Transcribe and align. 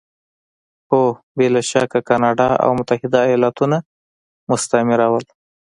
هو! 0.91 1.03
بې 1.35 1.47
له 1.55 1.61
شکه 1.69 1.99
کاناډا 2.09 2.49
او 2.63 2.69
متحده 2.79 3.19
ایالتونه 3.31 3.77
مستعمره 4.49 5.07
وو. 5.11 5.21